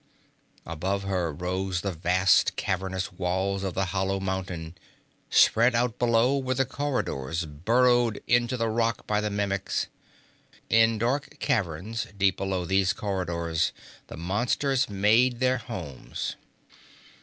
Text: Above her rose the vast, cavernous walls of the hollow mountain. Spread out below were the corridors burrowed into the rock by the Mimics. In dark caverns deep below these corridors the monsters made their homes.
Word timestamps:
Above 0.65 1.03
her 1.03 1.31
rose 1.31 1.81
the 1.81 1.91
vast, 1.91 2.55
cavernous 2.55 3.11
walls 3.13 3.63
of 3.63 3.75
the 3.75 3.85
hollow 3.93 4.19
mountain. 4.19 4.73
Spread 5.29 5.75
out 5.75 5.99
below 5.99 6.39
were 6.39 6.55
the 6.55 6.65
corridors 6.65 7.45
burrowed 7.45 8.19
into 8.25 8.57
the 8.57 8.67
rock 8.67 9.05
by 9.05 9.21
the 9.21 9.29
Mimics. 9.29 9.85
In 10.71 10.97
dark 10.97 11.37
caverns 11.39 12.07
deep 12.17 12.37
below 12.37 12.65
these 12.65 12.93
corridors 12.93 13.73
the 14.07 14.17
monsters 14.17 14.89
made 14.89 15.39
their 15.39 15.59
homes. 15.59 16.35